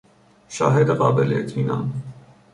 شاهد 0.49 0.89
قابل 0.89 1.33
اطمینان 1.33 1.93